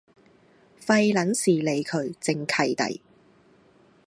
[0.79, 3.03] 廢撚事理佢，正契弟